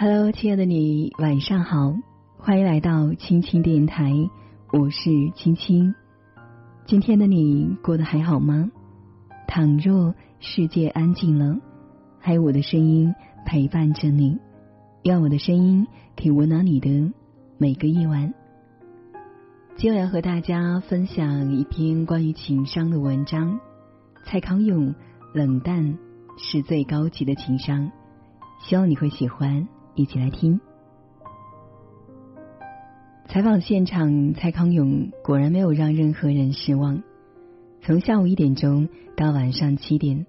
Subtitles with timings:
[0.00, 1.92] Hello，亲爱的你，晚上好，
[2.38, 4.12] 欢迎来到青青电台，
[4.72, 5.92] 我是青青。
[6.86, 8.70] 今天的你过得还好吗？
[9.48, 11.58] 倘若世界安静了，
[12.20, 13.12] 还有我的声音
[13.44, 14.38] 陪伴着你，
[15.02, 15.84] 愿我的声音
[16.16, 17.12] 可以温暖你的
[17.56, 18.32] 每个夜晚。
[19.74, 23.58] 今晚要和大家分享一篇关于情商的文章，
[24.24, 24.94] 蔡康永：
[25.34, 25.98] 冷淡
[26.36, 27.90] 是最高级的情商，
[28.60, 29.66] 希望你会喜欢。
[29.98, 30.60] 一起来听。
[33.26, 37.02] 采访现场，蔡康永果然没有让任何人失望。
[37.82, 40.26] 从下午一点钟到晚上七点，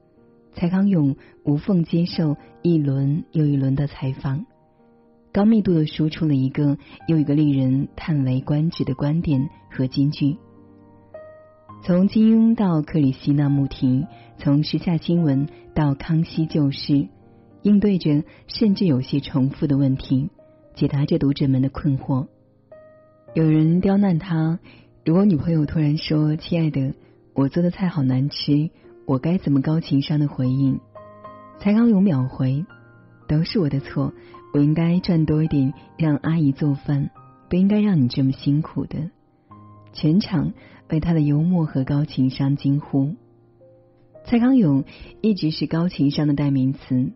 [0.53, 4.47] 蔡康永无缝接受一轮又一轮的采访，
[5.31, 10.37] 高密度的输出了一个又一个令人叹为观止的观点和金句。
[11.83, 14.05] 从金庸到克里希那穆提，
[14.37, 17.07] 从时下新闻到康熙旧事。
[17.61, 20.29] 应对着甚至有些重复的问题，
[20.75, 22.27] 解答着读者们的困惑。
[23.33, 24.59] 有人刁难他：
[25.05, 26.93] 如果女朋友突然说“亲爱的，
[27.33, 28.69] 我做的菜好难吃”，
[29.05, 30.79] 我该怎么高情商的回应？
[31.59, 32.65] 才刚有秒回
[33.27, 34.13] ：“都是我的错，
[34.53, 37.11] 我应该赚多一点，让阿姨做饭，
[37.49, 39.11] 不应该让你这么辛苦的。”
[39.91, 40.53] 全场
[40.89, 43.15] 为他的幽默和高情商惊呼。
[44.25, 44.85] 蔡康永
[45.21, 47.11] 一直是高情商的代名词。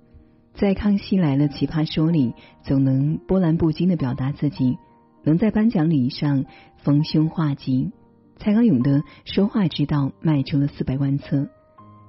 [0.54, 4.78] 在《康熙来了》奇葩说里，总能波澜不惊的表达自己，
[5.24, 6.46] 能在颁奖礼上
[6.84, 7.92] 逢凶化吉。
[8.38, 11.50] 蔡康永的说话之道卖出了四百万册，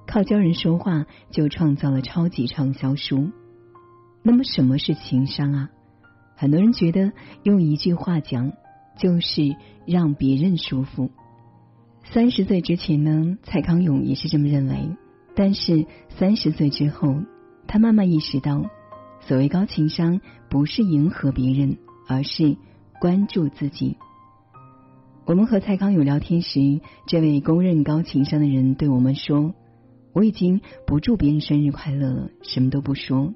[0.05, 3.31] 靠教人说话就创造了超级畅销书。
[4.21, 5.69] 那么什么是情商啊？
[6.35, 8.53] 很多人觉得用一句话讲，
[8.99, 9.55] 就是
[9.87, 11.09] 让别人舒服。
[12.03, 14.95] 三十岁之前呢，蔡康永也是这么认为，
[15.35, 17.15] 但是三十岁之后。
[17.67, 18.65] 他慢慢意识到，
[19.21, 21.77] 所谓高情商不是迎合别人，
[22.07, 22.55] 而是
[22.99, 23.97] 关注自己。
[25.25, 29.55] 我们和蔡康永聊天时，这位公认高情商的人对我们说
[30.13, 33.33] ：“我已经不祝别人生日快乐了，什么都不说。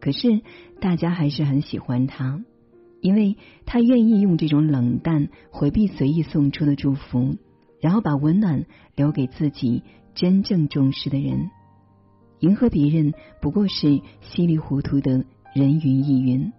[0.00, 0.40] 可是
[0.80, 2.42] 大家还是很喜欢他，
[3.02, 3.36] 因为
[3.66, 7.36] 他愿意用这种冷淡回避随意送出的祝福，
[7.80, 9.82] 然后把温暖留给自己
[10.14, 11.50] 真正重视的人。”
[12.40, 15.24] 迎合别人不过是稀里糊涂的
[15.54, 16.52] 人云亦云，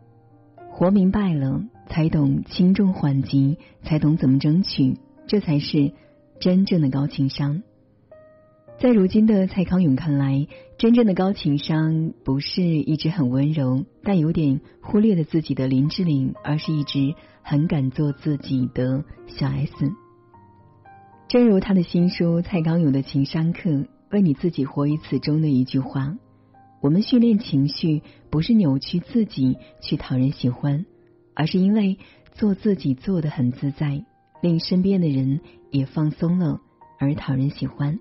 [0.72, 5.94] 活明白了才懂轻重缓急，才懂怎么争取，这才是
[6.40, 7.62] 真正的高情商。
[8.80, 19.74] 在如今的蔡康永看来，真正的高情商不是一直很温柔但有点忽略了自己的林志玲，而是一直很敢做自己的小 S。
[21.28, 23.70] 正如他的新书《蔡康永的情商课》。
[24.10, 26.16] 为你自己活一次中的一句话：
[26.82, 30.86] 我们训练情绪，不是扭曲自己去讨人喜欢，
[31.34, 31.98] 而是因为
[32.32, 34.06] 做自己做的很自在，
[34.42, 35.42] 令身边的人
[35.72, 36.62] 也放松了，
[37.00, 38.00] 而讨人喜欢。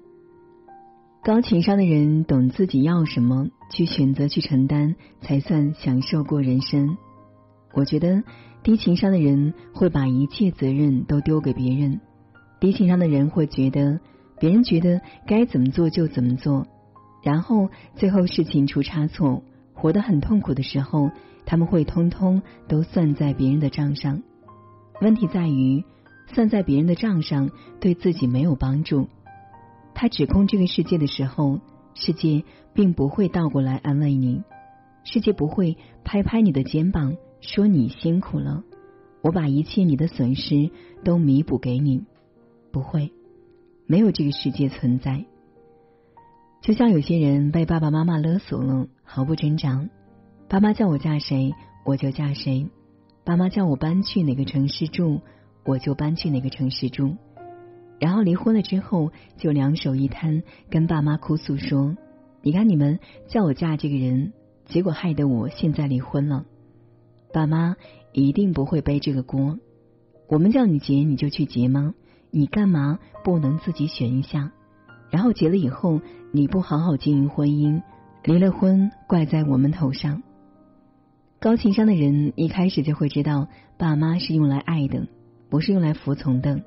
[1.24, 6.96] 高情商的人懂自己要什么，去选择去承担，才算享受过人生。
[7.74, 8.22] 我觉得
[8.62, 12.00] 低情商的人会把一切责任都丢给别人，
[12.60, 13.98] 低情商的人会觉得。
[14.38, 16.66] 别人觉得该怎么做就怎么做，
[17.22, 19.42] 然后最后事情出差错，
[19.74, 21.10] 活得很痛苦的时候，
[21.44, 24.22] 他们会通通都算在别人的账上。
[25.00, 25.84] 问题在于，
[26.26, 29.08] 算在别人的账上对自己没有帮助。
[29.94, 31.60] 他指控这个世界的时候，
[31.94, 32.44] 世界
[32.74, 34.42] 并不会倒过来安慰你，
[35.04, 38.62] 世界不会拍拍你的肩膀说你辛苦了，
[39.22, 40.70] 我把一切你的损失
[41.04, 42.04] 都弥补给你，
[42.70, 43.12] 不会。
[43.88, 45.24] 没有这个世界存在，
[46.60, 49.88] 就像有些人被爸爸妈妈勒索了，毫不挣扎。
[50.48, 51.54] 爸妈叫我嫁谁，
[51.84, 52.68] 我就嫁谁；
[53.24, 55.20] 爸妈叫我搬去哪个城市住，
[55.64, 57.16] 我就搬去哪个城市住。
[58.00, 61.96] 然后离婚了之后，就两手一摊，跟爸妈哭诉说
[62.42, 64.32] ：“你看你们叫我嫁这个人，
[64.64, 66.44] 结果害得我现在离婚了。”
[67.32, 67.76] 爸妈
[68.12, 69.58] 一定不会背这个锅。
[70.28, 71.94] 我们叫你结，你就去结吗？
[72.30, 74.52] 你干嘛不能自己选一下？
[75.10, 76.00] 然后结了以后，
[76.32, 77.82] 你不好好经营婚姻，
[78.24, 80.22] 离了婚怪在我们头上。
[81.38, 85.06] 高情商的人一开始就会知道，爸妈是用来爱的，
[85.48, 86.62] 不是用来服从的。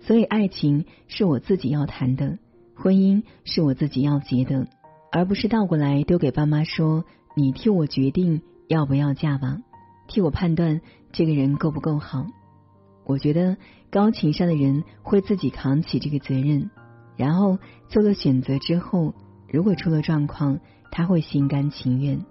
[0.00, 2.38] 所以，爱情是我自己要谈的，
[2.74, 4.66] 婚姻是我自己要结的，
[5.12, 7.04] 而不是倒过来丢给爸妈说
[7.36, 9.58] ：“你替我决定要不要嫁吧，
[10.08, 10.80] 替我判断
[11.12, 12.26] 这个人够不够好。”
[13.10, 13.56] 我觉得
[13.90, 16.70] 高情商的人会自己扛起这个责任，
[17.16, 17.58] 然后
[17.88, 19.14] 做了选择之后，
[19.50, 20.60] 如果出了状况，
[20.92, 22.24] 他会心甘情愿。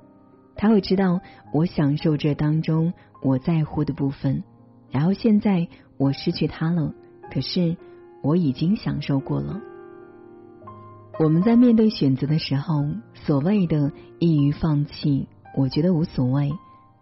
[0.55, 1.19] 他会知道
[1.53, 4.45] 我享受这当中我在乎的部分，
[4.89, 5.67] 然后现在
[5.97, 6.93] 我失去他了，
[7.29, 7.75] 可是
[8.23, 9.59] 我已经享受过了。
[11.19, 12.85] 我们在面对选择的时候，
[13.15, 15.27] 所谓的易于放弃，
[15.57, 16.53] 我觉得无所谓，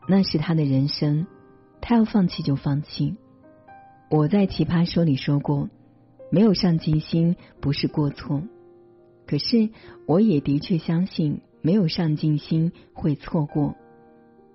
[0.07, 1.27] 那是他的人生，
[1.80, 3.18] 他要放弃就放弃。
[4.09, 5.69] 我在奇葩说里说过，
[6.31, 8.42] 没有上进心不是过错，
[9.25, 9.69] 可是
[10.06, 13.75] 我也的确相信，没有上进心会错过。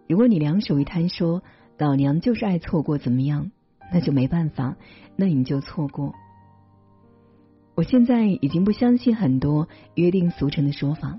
[0.09, 1.43] 如果你两手一摊说
[1.79, 3.51] 老娘就是爱错过，怎么样？
[3.93, 4.77] 那就没办法，
[5.17, 6.15] 那你就错过。
[7.75, 11.19] 我现在已经不相信很多约定俗成的说法，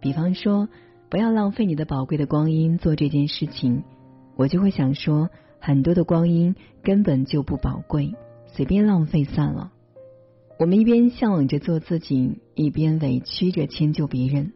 [0.00, 0.68] 比方说
[1.08, 3.82] 不要浪费你的宝贵的光阴做这件事情，
[4.36, 5.30] 我就会想说
[5.60, 8.14] 很多的光阴根本就不宝贵，
[8.46, 9.72] 随便浪费算了。
[10.58, 14.52] 我们一边向往着做自己，一边委屈着迁就别人。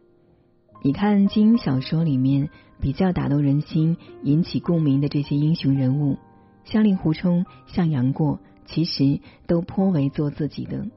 [0.83, 2.49] 你看金庸小说里面
[2.79, 6.17] 比较打动人心、引起共鸣的这些英雄人物，
[6.63, 10.87] 像令狐冲、像杨过，其实都颇为做自己的。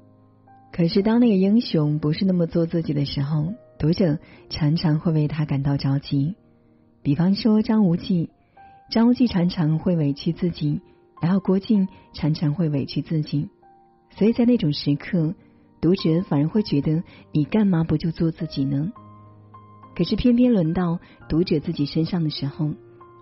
[0.72, 4.18] 可是，当那个英雄不是那么做自己的时候，读者
[4.48, 6.34] 常常会为他感到着急。
[7.02, 8.30] 比方说张无忌，
[8.90, 10.80] 张无忌常常会委屈自己，
[11.20, 13.48] 然后郭靖常常会委屈自己。
[14.10, 15.34] 所以在那种时刻，
[15.80, 17.02] 读者反而会觉得
[17.32, 18.92] 你干嘛不就做自己呢？
[19.96, 22.70] 可是偏偏轮到读者自己身上的时候，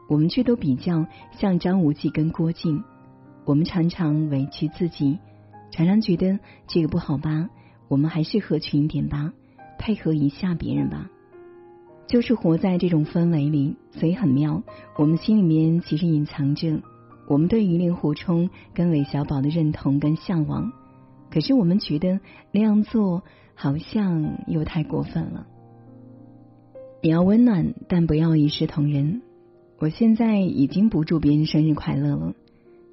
[0.09, 2.83] 我们却都比较像张无忌跟郭靖，
[3.45, 5.19] 我们常常委屈自己。
[5.71, 7.49] 常常觉得这个不好吧，
[7.89, 9.33] 我们还是合群一点吧，
[9.79, 11.09] 配合一下别人吧。
[12.07, 14.63] 就是活在这种氛围里，所以很妙。
[14.97, 16.81] 我们心里面其实隐藏着
[17.27, 20.73] 我们对于令狐冲跟韦小宝的认同跟向往，
[21.31, 22.21] 可是我们觉得
[22.51, 23.23] 那样做
[23.55, 25.47] 好像又太过分了。
[27.03, 29.23] 你要温暖，但不要一视同仁。
[29.79, 32.35] 我现在已经不祝别人生日快乐了。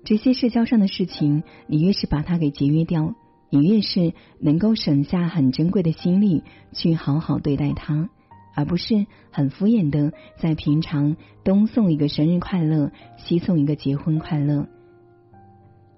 [0.03, 3.13] 这些社交上的事情，你越是把它给节约掉，
[3.51, 8.09] 你越是能够省下很珍贵的心力去好好对待他，
[8.56, 14.68] 而不是很敷衍的在平常东送一个生日快乐，西送一个结婚快乐。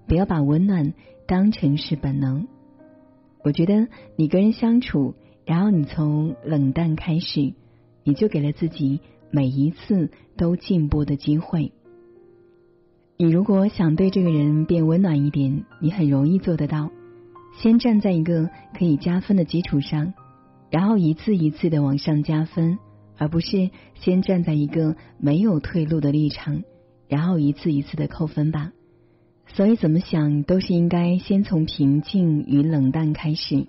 [0.06, 0.94] 不要把温暖
[1.26, 2.46] 当成是本能。
[3.44, 5.14] 我觉得你跟人相处，
[5.44, 7.54] 然后你从冷淡开始，
[8.04, 9.00] 你就给了自己
[9.30, 11.72] 每一次都进步的机会。
[13.16, 16.90] 你如果想对这个人变温暖一点，你很容易做得到。
[17.58, 20.14] 先站在一个可以加分的基础上，
[20.72, 22.78] 然后一次一次的往上加分，
[23.18, 26.62] 而不是先站在一个没有退路的立场，
[27.08, 28.72] 然后一次一次的扣分吧。
[29.48, 33.66] 所以怎么想都是应该先从平静与冷淡开始，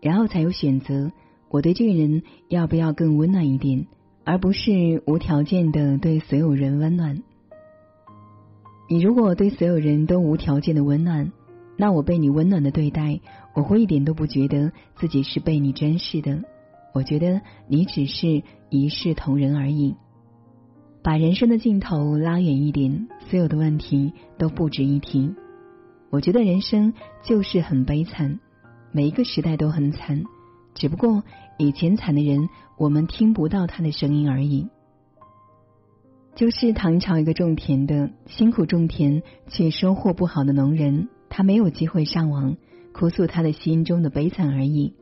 [0.00, 1.12] 然后才有选择。
[1.48, 3.86] 我对这个人要不要更温暖一点，
[4.24, 7.22] 而不是无条件的对所有人温暖。
[8.88, 11.30] 你如果对所有人都无条件的温暖，
[11.76, 13.20] 那我被你温暖的对待，
[13.54, 16.42] 我会一点都不觉得自己是被你珍视的。
[16.94, 19.96] 我觉得你只是一视同仁而已。
[21.02, 25.34] 把人生的镜头拉远一点，所有的问题都不值一提。
[26.10, 26.94] 我觉得人生
[27.24, 28.38] 就是很悲惨，
[28.92, 30.22] 每一个时代都很惨，
[30.74, 31.24] 只不过
[31.58, 34.68] 以前惨的人，我们听不到他的声音而已。
[36.34, 42.56] 就是唐朝一个种田的，辛苦种田却收获不好的农人，他没有机会上网
[42.92, 44.94] 哭诉他的心中的悲惨而已。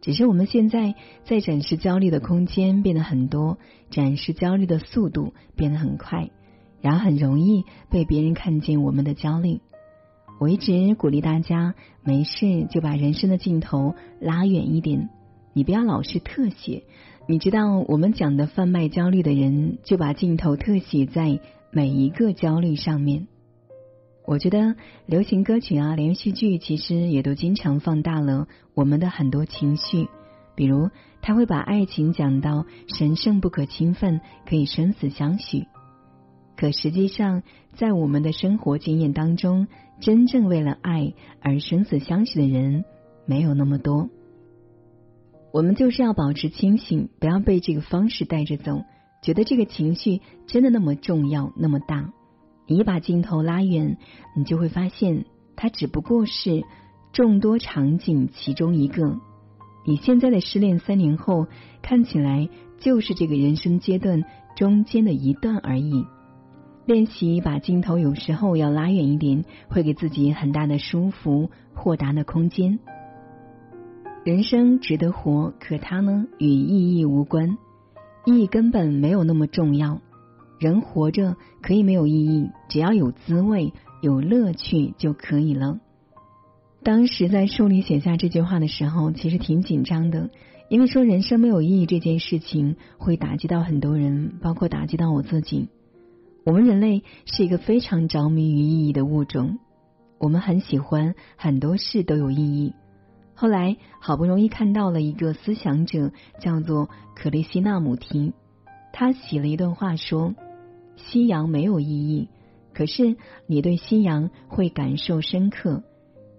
[0.00, 3.58] 只是我们现在在展示焦虑的空间变得很多，
[3.90, 6.30] 展示焦虑的速度变得很快，
[6.80, 9.60] 然后很容易被别人看见我们的焦虑。
[10.38, 15.08] 我一直鼓励大家，没事就把人生的镜头拉远一点，
[15.54, 16.84] 你不要老是特写。
[17.26, 21.40] 你知道我们讲的贩卖焦虑的人，就把镜头特写在
[21.72, 23.26] 每一个焦虑上面。
[24.26, 24.74] 我觉得
[25.06, 30.08] 流行歌曲啊、连续剧其实也都经常放大了我们的很多情绪，
[30.56, 30.90] 比如
[31.22, 35.66] 他会把爱情讲到神圣不可侵犯，可以生死相许。
[36.56, 37.42] 可实际上，
[37.74, 39.68] 在我们的生活经验当中，
[40.00, 42.84] 真正为了爱而生死相许的人
[43.26, 44.08] 没有那么多。
[45.52, 48.82] 我们就是要保持清醒，不要被这个方式带着走，
[49.22, 52.12] 觉得这个情绪真的那么重要、那么大。
[52.66, 53.96] 你把镜头拉远，
[54.34, 56.64] 你就会发现，它只不过是
[57.12, 59.18] 众多场景其中一个。
[59.86, 61.46] 你现在的失恋三年后，
[61.80, 62.48] 看起来
[62.80, 64.24] 就是这个人生阶段
[64.56, 66.04] 中间的一段而已。
[66.86, 72.78] 练习把镜头有时候要拉远一点，会给自己很大的舒服、豁达的空间。
[74.24, 77.56] 人生值得活，可它呢与意义无关。
[78.24, 80.00] 意义根本没有那么重要。
[80.58, 85.78] 人活着可以没有意义，只要有滋味、有乐趣就可以了。
[86.82, 90.30] 当时在书里写下这句话的时候，其实挺紧张的，
[90.68, 95.68] 因为说人生没有意义这件事情会打击到很多人，包括打击到我自己。
[96.44, 99.58] 我们人类是一个非常着迷于意义的物种，
[100.18, 102.72] 我们很喜欢很多事都有意义。
[103.34, 108.32] 后来好不容易看到了一个思想者，叫做克里希纳姆提，
[108.92, 110.34] 他写了一段话说
[110.96, 112.28] ：“夕阳没有意义，
[112.74, 115.84] 可是你对夕阳会感受深刻。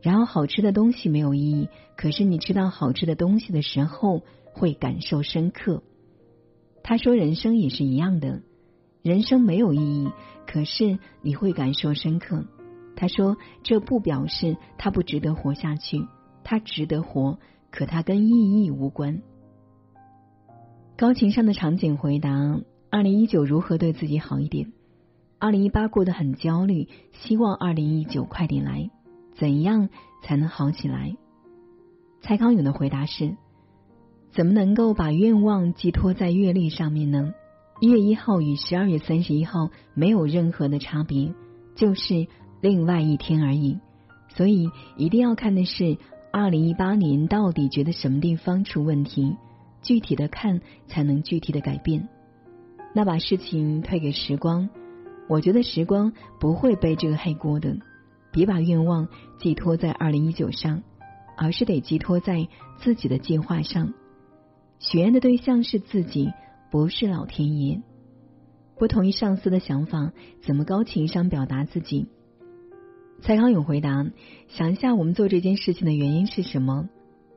[0.02, 4.22] 然后好吃的东西没有意义，可是你吃到好吃的东西的时候
[4.54, 5.84] 会感受深刻。”
[6.84, 8.42] 他说：“人生也是一样的。”
[9.04, 10.10] 人生没有意义，
[10.46, 12.46] 可是你会感受深刻。
[12.96, 16.06] 他说：“这不表示他不值得活下去，
[16.44, 17.40] 他值得活，
[17.72, 19.22] 可他跟意义无关。”
[20.98, 24.72] 高情商的场景回答：二零一九如何对自己好一点？
[25.40, 28.90] 二零一八过得很焦虑，希望二零一九快点来。
[29.36, 29.90] 怎样
[30.24, 31.16] 才能好起来？
[32.22, 33.36] 蔡康永的回答是：
[34.32, 37.34] 怎么能够把愿望寄托在阅历上面呢？
[37.80, 41.34] 一月一号与十二月三十一号没有任何的差别，
[41.76, 42.26] 就是
[42.62, 43.78] 另外一天而已。
[44.30, 45.98] 所以一定要看的是
[46.32, 49.36] 二零一八年到底觉得什么地方出问题，
[49.84, 52.08] 具体的看才能具体的改变。
[52.98, 54.70] 那把事情推给时光，
[55.30, 57.78] 我觉得时光不会背这个黑锅的。
[58.32, 60.82] 别把愿望寄托在二零一九上，
[61.36, 63.94] 而是得寄托在自己的计划上。
[64.80, 66.32] 许愿的对象是自己。
[66.72, 67.84] 不是老天爷，
[68.80, 70.12] 不同意上司的想法，
[70.42, 72.08] 怎么高情商表达自己？
[73.22, 74.08] 蔡康永回答：
[74.48, 76.90] 想一下，我们做这件事情的原因是什么？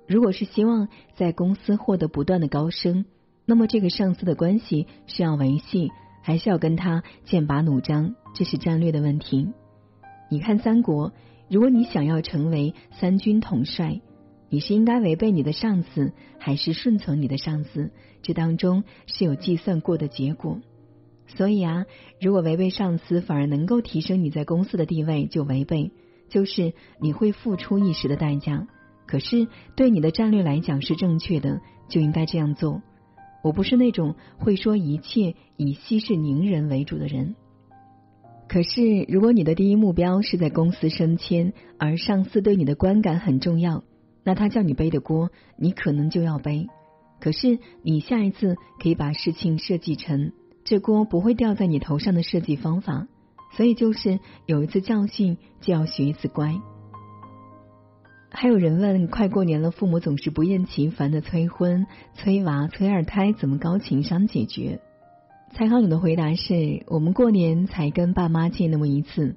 [0.09, 3.05] 如果是希望在公司获得不断的高升，
[3.51, 5.91] 那么这个上司的关系是要维系，
[6.23, 8.15] 还是要跟他剑拔弩张？
[8.33, 9.49] 这是战略的问题。
[10.31, 11.13] 你看三国，
[11.49, 14.01] 如果你想要成为三军统帅。
[14.51, 17.91] 你是应该违背你的上司，还是顺从你的上司？
[18.23, 20.61] 这当中是有计算过的结果。
[21.27, 21.87] 所以啊，
[22.21, 25.91] 如果违背上司反而能够提升你在公司的地位，就违背，
[26.29, 28.69] 就是你会付出一时的代价。
[29.09, 32.81] 可是对你的战略来讲是正确的，就应该这样做。
[33.43, 37.35] 我不是那种会说一切以息事宁人为主的人。
[38.49, 43.85] 可是如果你的第一目标是在公司升迁，而上司对你的观感很重要。
[44.25, 46.67] 那他叫你背的锅，你可能就要背。
[47.21, 50.33] 可是你下一次可以把事情设计成
[50.65, 53.07] 这锅不会掉在你头上的设计方法。
[53.57, 56.61] 所以就是有一次教训就要学一次乖。
[58.33, 64.81] 还有人问，快过年了，父母总是不厌其烦的催婚、催娃、催二胎，怎么高情商解决？
[65.53, 69.35] 蔡康永的回答是：我们过年才跟爸妈见那么一次，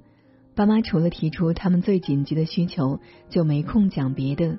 [0.54, 4.58] 爸妈除了提出他们最紧急的需求，就没空讲别的。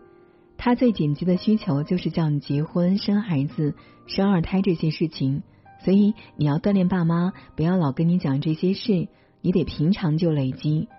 [0.58, 3.74] 他最紧急的需求就是叫你结婚、生孩子、
[4.06, 5.44] 生二胎这些事情，
[5.84, 9.08] 所以你要锻炼爸妈，不要老跟你讲这些事，
[9.42, 10.90] 你得平常就累积。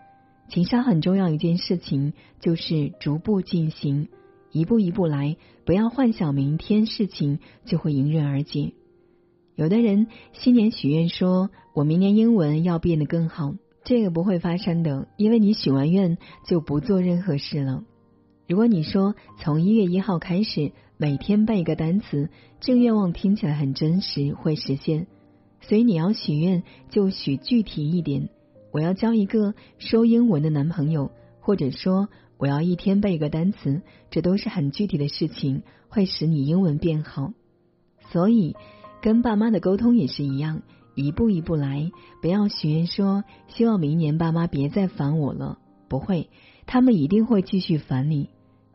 [0.49, 4.09] 情商很重要一件事情就是逐步进行，
[4.53, 8.73] 一步一步来，不要幻想明天事情就会迎刃而解。
[9.55, 17.85] 有的人新年许愿说：“我明年英文要变得更好。”这个不会发生的，因为你许完愿就不做任何事了。
[18.49, 22.29] 如果你说从一月一号开始每天背一个单词，
[22.61, 25.07] 这个愿望听起来很真实，会实现。
[25.61, 28.29] 所以你要许愿就许具体一点，
[28.77, 33.81] 我要交一个说英文的男朋友，或者说我要一天背一个单词，
[34.11, 37.33] 这都是很具体的事情，会使你英文变好。
[38.13, 38.55] 所以
[39.01, 40.61] 跟爸妈的沟通也是一样，
[40.95, 41.91] 一步一步来，
[42.21, 45.57] 不要许愿说希望明年爸妈别再烦我了，
[45.89, 46.29] 不会，
[46.67, 48.29] 他们一定会继续烦你。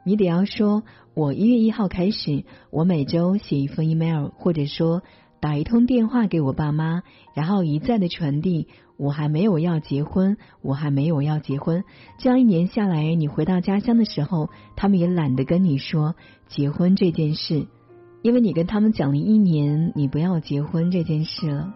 [0.04, 0.82] 你得要说，
[1.14, 5.04] 我一月一号开始，我每周写一封 email，或者说
[5.42, 7.02] 打一通电话给我爸妈，
[7.34, 11.84] 然后一再的传递，我还没有要结婚，我还没有要结婚。
[12.20, 16.14] 这样一年下来，你回到家乡的时候，他们也懒得跟你说
[16.48, 17.66] 结婚这件事，
[18.22, 21.74] 因为你跟他们讲了一年，你不要结婚这件事了。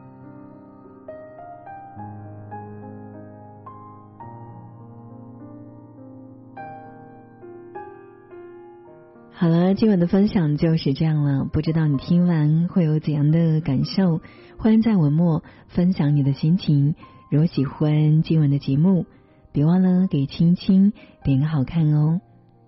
[9.46, 11.46] 好了，今晚的分享就是这样了。
[11.46, 14.20] 不知道你听完会有怎样的感受？
[14.58, 16.96] 欢迎在文末分享你的心情。
[17.30, 19.06] 如果喜欢今晚的节目，
[19.52, 22.22] 别忘了给青青点个好看哦。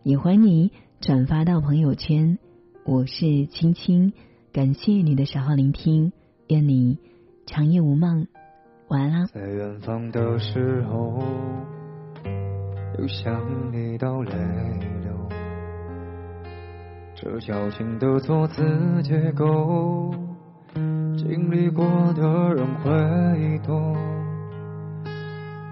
[0.03, 2.37] 也欢迎你转发到朋友圈。
[2.85, 4.13] 我是青青，
[4.53, 6.11] 感谢你的守候聆听。
[6.47, 6.99] 愿你
[7.47, 8.27] 长夜无梦，
[8.87, 9.25] 晚安啦。
[9.33, 11.23] 在远方的时候，
[12.99, 13.33] 又想
[13.73, 14.79] 你到来，
[17.29, 18.63] 这矫情的措辞
[19.03, 20.13] 结构，
[20.73, 23.97] 经历过的人会懂。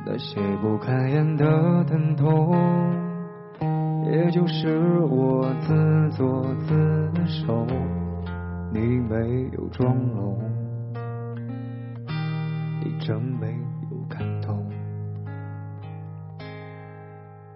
[0.05, 1.45] 那些不堪言的
[1.85, 2.53] 疼痛，
[4.11, 7.65] 也就是我自作自受。
[8.73, 10.37] 你没有装聋，
[12.83, 13.47] 你真没
[13.89, 14.61] 有看透。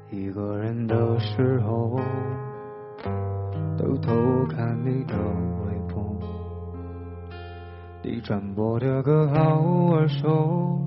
[0.10, 2.00] 一个人的时候，
[3.80, 4.12] 都偷
[4.50, 5.16] 看你的
[5.64, 6.04] 微博，
[8.04, 9.62] 你转播的歌好
[9.94, 10.82] 耳熟，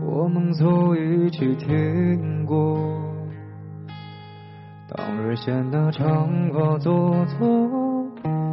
[0.00, 2.78] 我们曾一起听过。
[4.88, 7.48] 当日显得长话做作。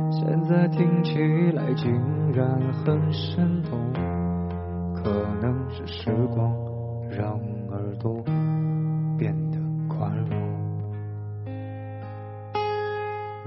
[0.10, 1.20] 现在听起
[1.52, 1.92] 来竟
[2.34, 3.80] 然很生动，
[4.96, 6.52] 可能是时光
[7.12, 7.40] 让
[7.70, 8.24] 耳朵
[9.20, 10.53] 变得宽容。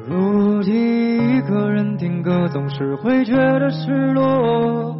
[0.08, 4.94] 如今一个人听歌，总是会觉得失落。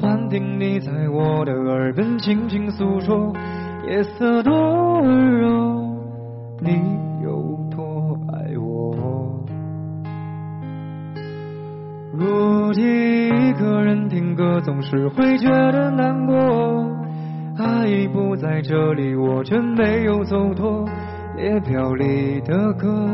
[0.00, 3.32] 幻听你在我的耳边轻轻诉说，
[3.88, 5.96] 夜色多温柔，
[6.60, 6.70] 你
[7.24, 8.96] 有多爱我。
[12.12, 16.88] 如今一个人听歌，总是会觉得难过。
[17.58, 20.88] 爱已不在这里，我却没有走脱。
[21.36, 23.08] 列表里的歌，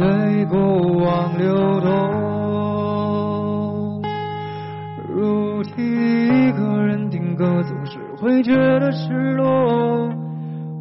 [0.00, 0.08] 随
[0.46, 1.90] 过往流动。
[5.14, 10.08] 如今一个人听歌，总是会觉得失落。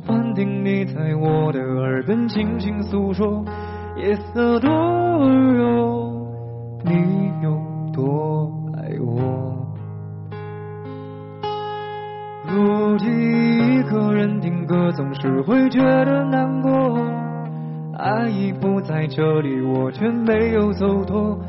[0.07, 3.43] 幻听你在我的耳边轻轻诉说，
[3.97, 4.71] 夜色多
[5.17, 6.25] 温柔。
[6.85, 7.59] 你有
[7.91, 9.67] 多爱我？
[12.47, 16.38] 如今一个人听歌，总是会觉得难。
[18.61, 21.39] 不在这里，我却没有走脱。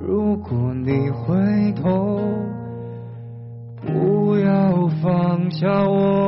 [0.00, 2.20] 如果你回头，
[3.80, 6.25] 不要放下我。